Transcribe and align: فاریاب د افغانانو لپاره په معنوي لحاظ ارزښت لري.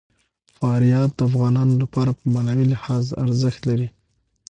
فاریاب 0.57 1.09
د 1.15 1.19
افغانانو 1.29 1.73
لپاره 1.83 2.11
په 2.19 2.23
معنوي 2.33 2.65
لحاظ 2.73 3.05
ارزښت 3.23 3.61
لري. 3.69 3.87